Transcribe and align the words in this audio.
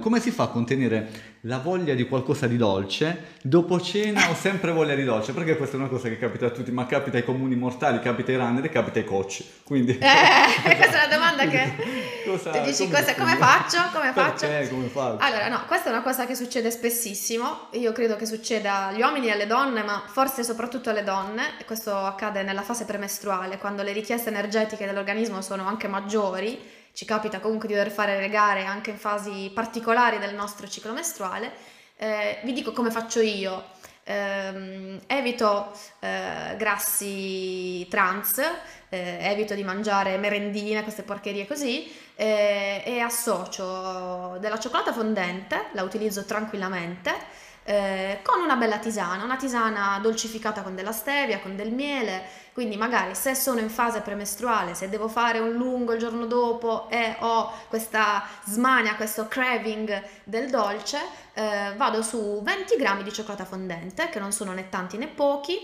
Come 0.00 0.18
si 0.18 0.30
fa 0.30 0.44
a 0.44 0.48
contenere 0.48 1.38
la 1.42 1.58
voglia 1.58 1.94
di 1.94 2.08
qualcosa 2.08 2.46
di 2.46 2.56
dolce? 2.56 3.38
Dopo 3.42 3.78
cena 3.80 4.30
ho 4.30 4.34
sempre 4.34 4.72
voglia 4.72 4.94
di 4.94 5.04
dolce, 5.04 5.32
perché 5.32 5.56
questa 5.58 5.76
è 5.76 5.78
una 5.78 5.88
cosa 5.88 6.08
che 6.08 6.18
capita 6.18 6.46
a 6.46 6.50
tutti, 6.50 6.70
ma 6.72 6.86
capita 6.86 7.18
ai 7.18 7.24
comuni 7.24 7.54
mortali, 7.54 8.00
capita 8.00 8.30
ai 8.30 8.38
runner 8.38 8.64
e 8.64 8.70
capita 8.70 8.98
ai 8.98 9.04
coach. 9.04 9.44
Ququindi... 9.62 9.98
Eh, 9.98 10.74
questa 10.74 11.02
è 11.02 11.06
una 11.06 11.14
domanda 11.14 11.46
che... 11.46 11.74
cosa, 12.24 12.50
tu 12.50 12.64
dici, 12.64 12.88
come, 12.88 13.14
come 13.14 13.36
faccio? 13.36 13.78
Come 13.92 14.12
faccio? 14.12 14.46
Perché? 14.46 14.68
Come 14.70 14.86
faccio? 14.86 15.18
Allora, 15.24 15.48
no, 15.48 15.64
questa 15.66 15.90
è 15.90 15.92
una 15.92 16.02
cosa 16.02 16.24
che 16.24 16.34
succede 16.34 16.70
spessissimo, 16.70 17.68
io 17.72 17.92
credo 17.92 18.16
che 18.16 18.24
succeda 18.24 18.86
agli 18.86 19.02
uomini 19.02 19.26
e 19.26 19.32
alle 19.32 19.46
donne, 19.46 19.82
ma 19.82 20.02
forse 20.06 20.42
soprattutto 20.42 20.88
alle 20.88 21.04
donne, 21.04 21.58
e 21.60 21.64
questo 21.66 21.94
accade 21.94 22.42
nella 22.42 22.62
fase 22.62 22.86
premestruale, 22.86 23.58
quando 23.58 23.82
le 23.82 23.92
richieste 23.92 24.30
energetiche 24.30 24.86
dell'organismo 24.86 25.42
sono 25.42 25.66
anche 25.66 25.88
maggiori, 25.88 26.58
ci 26.92 27.04
capita 27.04 27.40
comunque 27.40 27.68
di 27.68 27.74
dover 27.74 27.90
fare 27.90 28.18
le 28.20 28.28
gare 28.28 28.64
anche 28.64 28.90
in 28.90 28.98
fasi 28.98 29.50
particolari 29.54 30.18
del 30.18 30.34
nostro 30.34 30.68
ciclo 30.68 30.92
mestruale, 30.92 31.52
eh, 31.96 32.40
vi 32.44 32.52
dico 32.52 32.72
come 32.72 32.90
faccio 32.90 33.20
io. 33.20 33.78
Eh, 34.02 34.98
evito 35.06 35.72
eh, 36.00 36.56
grassi 36.56 37.86
trans, 37.88 38.38
eh, 38.88 39.18
evito 39.20 39.54
di 39.54 39.62
mangiare 39.62 40.16
merendine, 40.16 40.82
queste 40.82 41.02
porcherie 41.02 41.46
così, 41.46 41.92
eh, 42.16 42.82
e 42.84 42.98
associo 43.00 44.36
della 44.40 44.58
cioccolata 44.58 44.92
fondente, 44.92 45.66
la 45.72 45.82
utilizzo 45.82 46.24
tranquillamente, 46.24 47.14
eh, 47.64 48.20
con 48.22 48.40
una 48.40 48.56
bella 48.56 48.78
tisana, 48.78 49.22
una 49.22 49.36
tisana 49.36 49.98
dolcificata 50.00 50.62
con 50.62 50.74
della 50.74 50.92
stevia, 50.92 51.40
con 51.40 51.56
del 51.56 51.72
miele, 51.72 52.22
quindi 52.52 52.76
magari 52.76 53.14
se 53.14 53.34
sono 53.34 53.60
in 53.60 53.70
fase 53.70 54.00
premestruale, 54.00 54.74
se 54.74 54.88
devo 54.88 55.08
fare 55.08 55.38
un 55.38 55.52
lungo 55.52 55.92
il 55.92 55.98
giorno 55.98 56.26
dopo 56.26 56.88
e 56.90 57.16
ho 57.20 57.52
questa 57.68 58.24
smania, 58.44 58.96
questo 58.96 59.28
craving 59.28 60.02
del 60.24 60.50
dolce, 60.50 60.98
eh, 61.34 61.72
vado 61.76 62.02
su 62.02 62.40
20 62.42 62.76
grammi 62.76 63.02
di 63.02 63.12
cioccolata 63.12 63.44
fondente, 63.44 64.08
che 64.08 64.18
non 64.18 64.32
sono 64.32 64.52
né 64.52 64.68
tanti 64.68 64.96
né 64.96 65.06
pochi, 65.06 65.58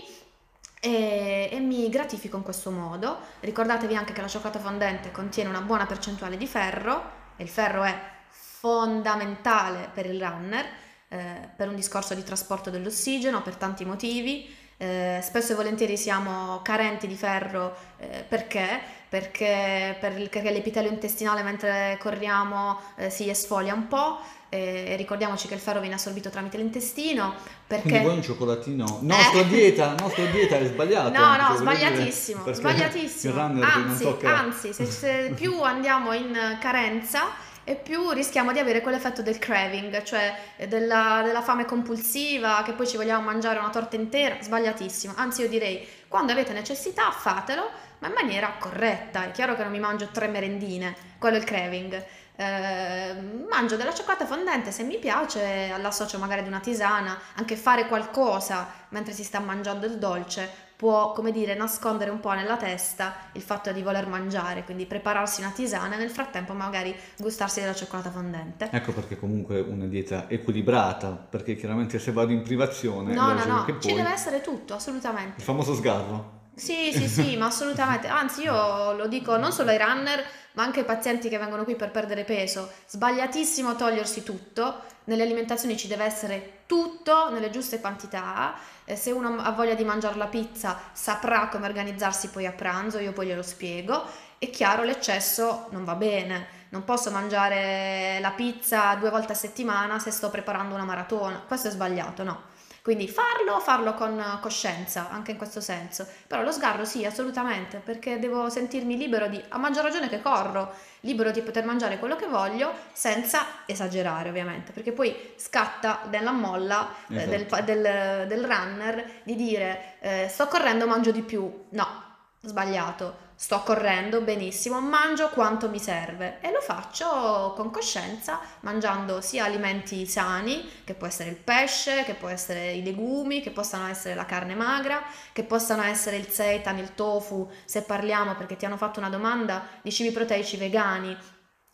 e, 0.79 1.49
e, 1.51 1.59
mi 1.59 1.89
gratifico 1.89 2.37
in 2.37 2.43
questo 2.43 2.69
modo. 2.71 3.17
Ricordatevi 3.39 3.95
anche 3.95 4.13
che 4.13 4.21
la 4.21 4.27
cioccolata 4.27 4.59
fondente 4.59 5.11
contiene 5.11 5.49
una 5.49 5.61
buona 5.61 5.85
percentuale 5.85 6.37
di 6.37 6.47
ferro 6.47 7.11
e 7.35 7.43
il 7.43 7.49
ferro 7.49 7.83
è 7.83 7.99
fondamentale 8.29 9.89
per 9.93 10.05
il 10.05 10.21
runner 10.21 10.65
eh, 11.09 11.49
per 11.55 11.69
un 11.69 11.75
discorso 11.75 12.13
di 12.13 12.23
trasporto 12.23 12.69
dell'ossigeno, 12.69 13.41
per 13.41 13.55
tanti 13.55 13.85
motivi. 13.85 14.53
Eh, 14.79 15.19
spesso 15.23 15.53
e 15.53 15.55
volentieri 15.55 15.97
siamo 15.97 16.61
carenti 16.61 17.07
di 17.07 17.15
ferro 17.15 17.75
eh, 17.97 18.23
perché? 18.27 18.79
Perché, 19.09 19.97
perché 19.99 20.41
l'epitelio 20.51 20.91
intestinale 20.91 21.41
mentre 21.41 21.97
corriamo 21.99 22.79
eh, 22.97 23.09
si 23.09 23.27
esfolia 23.27 23.73
un 23.73 23.87
po' 23.87 24.19
e 24.49 24.95
ricordiamoci 24.95 25.47
che 25.47 25.55
il 25.55 25.59
ferro 25.59 25.79
viene 25.79 25.95
assorbito 25.95 26.29
tramite 26.29 26.57
l'intestino 26.57 27.33
perché... 27.65 27.89
Quindi 27.89 28.03
vuoi 28.03 28.15
un 28.15 28.21
cioccolatino? 28.21 28.99
Nostra 29.01 29.39
eh. 29.39 29.47
dieta, 29.47 29.95
nostra 29.99 30.25
dieta 30.25 30.57
è 30.57 30.65
sbagliata. 30.67 31.09
No, 31.09 31.49
no, 31.49 31.57
sbagliatissimo, 31.57 32.53
sbagliatissimo. 32.53 33.41
Anzi, 33.41 34.15
anzi 34.23 34.73
se, 34.73 34.85
se 34.85 35.33
più 35.35 35.61
andiamo 35.63 36.13
in 36.13 36.57
carenza 36.61 37.45
e 37.67 37.75
più 37.75 38.11
rischiamo 38.11 38.53
di 38.53 38.59
avere 38.59 38.79
quell'effetto 38.79 39.21
del 39.21 39.39
craving, 39.39 40.01
cioè 40.03 40.33
della, 40.69 41.21
della, 41.21 41.41
fame 41.41 41.65
compulsiva, 41.65 42.61
che 42.63 42.71
poi 42.71 42.87
ci 42.87 42.95
vogliamo 42.95 43.25
mangiare 43.25 43.59
una 43.59 43.69
torta 43.69 43.97
intera, 43.97 44.37
sbagliatissimo. 44.39 45.11
Anzi, 45.17 45.41
io 45.41 45.49
direi, 45.49 45.85
quando 46.07 46.31
avete 46.31 46.53
necessità, 46.53 47.11
fatelo, 47.11 47.69
ma 47.99 48.07
in 48.07 48.13
maniera 48.13 48.53
corretta. 48.57 49.25
È 49.25 49.31
chiaro 49.31 49.57
che 49.57 49.63
non 49.63 49.73
mi 49.73 49.81
mangio 49.81 50.07
tre 50.13 50.29
merendine, 50.29 50.95
quello 51.17 51.35
è 51.35 51.39
il 51.39 51.45
craving. 51.45 52.05
Eh, 52.37 53.15
mangio 53.49 53.75
della 53.75 53.93
cioccolata 53.93 54.25
fondente 54.25 54.71
se 54.71 54.83
mi 54.83 54.97
piace, 54.97 55.69
all'associo 55.69 56.19
magari 56.19 56.43
di 56.43 56.47
una 56.47 56.61
tisana, 56.61 57.19
anche 57.35 57.57
fare 57.57 57.87
qualcosa 57.87 58.65
mentre 58.89 59.11
si 59.11 59.25
sta 59.25 59.39
mangiando 59.39 59.85
il 59.87 59.97
dolce 59.97 60.66
può, 60.77 61.11
come 61.11 61.31
dire, 61.31 61.55
nascondere 61.55 62.11
un 62.11 62.19
po' 62.19 62.31
nella 62.33 62.55
testa 62.55 63.15
il 63.33 63.41
fatto 63.41 63.71
di 63.71 63.81
voler 63.81 64.07
mangiare, 64.07 64.63
quindi 64.63 64.85
prepararsi 64.85 65.41
una 65.41 65.49
tisana 65.49 65.95
e 65.95 65.97
nel 65.97 66.11
frattempo 66.11 66.53
magari 66.53 66.95
gustarsi 67.17 67.59
della 67.59 67.73
cioccolata 67.73 68.11
fondente. 68.11 68.69
Ecco 68.71 68.93
perché 68.93 69.17
comunque 69.17 69.59
una 69.59 69.87
dieta 69.87 70.29
equilibrata, 70.29 71.09
perché 71.09 71.55
chiaramente 71.55 71.97
se 71.97 72.11
vado 72.11 72.31
in 72.31 72.43
privazione... 72.43 73.13
No, 73.13 73.33
no, 73.33 73.43
no, 73.43 73.65
poi... 73.65 73.81
ci 73.81 73.95
deve 73.95 74.11
essere 74.11 74.41
tutto, 74.41 74.75
assolutamente. 74.75 75.37
Il 75.37 75.43
famoso 75.43 75.73
sgarro. 75.73 76.36
Sì, 76.57 76.91
sì, 76.91 77.07
sì, 77.07 77.37
ma 77.37 77.45
assolutamente. 77.47 78.07
Anzi, 78.07 78.41
io 78.41 78.93
lo 78.93 79.07
dico 79.07 79.37
non 79.37 79.51
solo 79.51 79.69
ai 79.69 79.77
runner, 79.77 80.23
ma 80.53 80.63
anche 80.63 80.79
ai 80.79 80.85
pazienti 80.85 81.29
che 81.29 81.37
vengono 81.37 81.63
qui 81.63 81.75
per 81.75 81.91
perdere 81.91 82.23
peso. 82.23 82.71
Sbagliatissimo 82.87 83.75
togliersi 83.75 84.23
tutto. 84.23 84.81
Nelle 85.05 85.21
alimentazioni 85.23 85.77
ci 85.77 85.87
deve 85.87 86.03
essere 86.05 86.63
tutto 86.65 87.29
nelle 87.29 87.51
giuste 87.51 87.79
quantità. 87.79 88.55
Eh, 88.85 88.95
se 88.95 89.11
uno 89.11 89.37
ha 89.39 89.51
voglia 89.51 89.75
di 89.75 89.83
mangiare 89.85 90.17
la 90.17 90.25
pizza, 90.27 90.79
saprà 90.93 91.47
come 91.49 91.67
organizzarsi 91.67 92.29
poi 92.29 92.45
a 92.47 92.51
pranzo, 92.51 92.97
io 92.99 93.13
poi 93.13 93.27
glielo 93.27 93.43
spiego. 93.43 94.03
È 94.39 94.49
chiaro, 94.49 94.81
l'eccesso 94.83 95.67
non 95.71 95.83
va 95.85 95.93
bene. 95.95 96.55
Non 96.69 96.83
posso 96.83 97.11
mangiare 97.11 98.17
la 98.19 98.31
pizza 98.31 98.95
due 98.95 99.09
volte 99.11 99.31
a 99.33 99.35
settimana 99.35 99.99
se 99.99 100.09
sto 100.11 100.29
preparando 100.31 100.73
una 100.73 100.83
maratona. 100.85 101.43
Questo 101.47 101.67
è 101.67 101.71
sbagliato, 101.71 102.23
no? 102.23 102.55
Quindi 102.87 103.09
farlo, 103.09 103.59
farlo 103.59 103.93
con 103.95 104.39
coscienza, 104.39 105.09
anche 105.09 105.31
in 105.31 105.37
questo 105.37 105.59
senso. 105.59 106.07
Però 106.25 106.41
lo 106.41 106.53
sgarro 106.53 106.85
sì, 106.85 107.03
assolutamente, 107.03 107.81
perché 107.83 108.17
devo 108.17 108.49
sentirmi 108.49 108.95
libero 108.95 109.27
di, 109.27 109.43
a 109.49 109.57
maggior 109.57 109.83
ragione 109.83 110.07
che 110.07 110.21
corro, 110.21 110.73
libero 111.01 111.31
di 111.31 111.41
poter 111.41 111.65
mangiare 111.65 111.99
quello 111.99 112.15
che 112.15 112.27
voglio 112.27 112.71
senza 112.93 113.45
esagerare 113.65 114.29
ovviamente, 114.29 114.71
perché 114.71 114.93
poi 114.93 115.33
scatta 115.35 116.03
nella 116.09 116.31
molla 116.31 116.87
esatto. 117.09 117.25
eh, 117.25 117.27
del, 117.27 117.45
esatto. 117.45 117.63
del, 117.63 118.27
del, 118.29 118.45
runner 118.45 119.11
di 119.23 119.35
dire 119.35 119.95
eh, 119.99 120.27
sto 120.29 120.47
correndo, 120.47 120.87
mangio 120.87 121.11
di 121.11 121.23
più. 121.23 121.65
No, 121.71 122.06
sbagliato. 122.41 123.25
Sto 123.35 123.61
correndo 123.61 124.21
benissimo, 124.21 124.81
mangio 124.81 125.29
quanto 125.29 125.69
mi 125.69 125.79
serve. 125.79 126.39
E 126.41 126.51
lo 126.51 126.59
faccio 126.59 127.53
con 127.55 127.69
coscienza, 127.69 128.39
mangiando 128.61 129.21
sia 129.21 129.45
alimenti 129.45 130.07
sani, 130.07 130.67
che 130.83 130.95
può 130.95 131.05
essere 131.05 131.29
il 131.29 131.35
pesce, 131.35 132.03
che 132.03 132.15
può 132.15 132.29
essere 132.29 132.71
i 132.71 132.83
legumi, 132.83 133.41
che 133.41 133.51
possano 133.51 133.87
essere 133.87 134.15
la 134.15 134.25
carne 134.25 134.55
magra, 134.55 135.03
che 135.33 135.43
possano 135.43 135.83
essere 135.83 136.17
il 136.17 136.27
seitan, 136.29 136.79
il 136.79 136.95
tofu, 136.95 137.47
se 137.63 137.83
parliamo 137.83 138.33
perché 138.35 138.55
ti 138.55 138.65
hanno 138.65 138.77
fatto 138.77 138.99
una 138.99 139.09
domanda 139.09 139.67
di 139.83 139.91
cibi 139.91 140.11
proteici 140.11 140.57
vegani, 140.57 141.15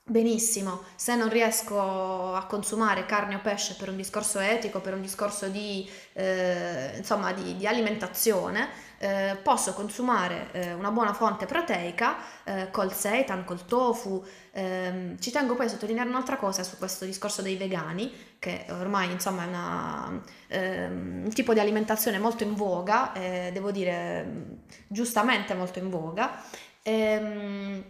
Benissimo, 0.05 0.83
se 0.97 1.15
non 1.15 1.29
riesco 1.29 2.35
a 2.35 2.45
consumare 2.45 3.05
carne 3.05 3.35
o 3.35 3.39
pesce 3.39 3.75
per 3.77 3.87
un 3.87 3.95
discorso 3.95 4.39
etico, 4.39 4.81
per 4.81 4.93
un 4.93 5.01
discorso 5.01 5.47
di, 5.47 5.89
eh, 6.11 6.91
insomma, 6.97 7.31
di, 7.31 7.55
di 7.55 7.65
alimentazione, 7.65 8.67
eh, 8.97 9.37
posso 9.41 9.71
consumare 9.73 10.49
eh, 10.51 10.73
una 10.73 10.91
buona 10.91 11.13
fonte 11.13 11.45
proteica 11.45 12.17
eh, 12.43 12.69
col 12.69 12.91
seitan, 12.91 13.45
col 13.45 13.65
tofu. 13.65 14.21
Ehm, 14.51 15.17
ci 15.19 15.31
tengo 15.31 15.55
poi 15.55 15.67
a 15.67 15.69
sottolineare 15.69 16.09
un'altra 16.09 16.35
cosa 16.35 16.63
su 16.63 16.77
questo 16.77 17.05
discorso 17.05 17.41
dei 17.41 17.55
vegani, 17.55 18.11
che 18.39 18.65
ormai 18.71 19.09
insomma 19.09 19.45
è 19.45 19.47
una, 19.47 20.21
ehm, 20.47 21.21
un 21.23 21.33
tipo 21.33 21.53
di 21.53 21.61
alimentazione 21.61 22.19
molto 22.19 22.43
in 22.43 22.55
voga, 22.55 23.13
devo 23.13 23.71
dire 23.71 24.59
giustamente 24.87 25.53
molto 25.53 25.79
in 25.79 25.89
voga. 25.89 26.43
Ehm, 26.83 27.83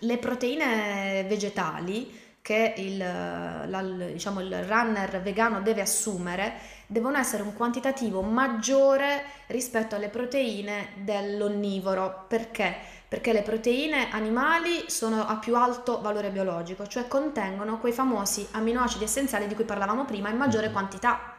le 0.00 0.18
proteine 0.18 1.24
vegetali 1.28 2.24
che 2.46 2.74
il, 2.76 2.96
la, 2.98 3.82
diciamo, 3.82 4.40
il 4.40 4.62
runner 4.64 5.20
vegano 5.20 5.62
deve 5.62 5.80
assumere 5.80 6.54
devono 6.86 7.18
essere 7.18 7.42
un 7.42 7.52
quantitativo 7.52 8.22
maggiore 8.22 9.24
rispetto 9.48 9.96
alle 9.96 10.08
proteine 10.08 10.90
dell'onnivoro. 10.94 12.26
Perché? 12.28 12.72
Perché 13.08 13.32
le 13.32 13.42
proteine 13.42 14.10
animali 14.12 14.84
sono 14.86 15.26
a 15.26 15.38
più 15.38 15.56
alto 15.56 16.00
valore 16.00 16.30
biologico, 16.30 16.86
cioè 16.86 17.08
contengono 17.08 17.78
quei 17.78 17.92
famosi 17.92 18.46
aminoacidi 18.52 19.02
essenziali 19.02 19.48
di 19.48 19.56
cui 19.56 19.64
parlavamo 19.64 20.04
prima 20.04 20.28
in 20.28 20.36
maggiore 20.36 20.66
mm-hmm. 20.66 20.72
quantità. 20.72 21.34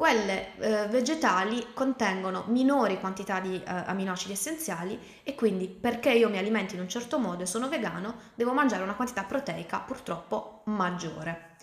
Quelle 0.00 0.56
eh, 0.56 0.86
vegetali 0.88 1.74
contengono 1.74 2.44
minori 2.46 2.98
quantità 2.98 3.38
di 3.38 3.56
eh, 3.56 3.62
aminoacidi 3.66 4.32
essenziali 4.32 4.98
e 5.22 5.34
quindi 5.34 5.68
perché 5.68 6.10
io 6.10 6.30
mi 6.30 6.38
alimenti 6.38 6.74
in 6.74 6.80
un 6.80 6.88
certo 6.88 7.18
modo 7.18 7.42
e 7.42 7.46
sono 7.46 7.68
vegano, 7.68 8.14
devo 8.34 8.54
mangiare 8.54 8.82
una 8.82 8.94
quantità 8.94 9.24
proteica 9.24 9.80
purtroppo 9.80 10.62
maggiore. 10.64 11.58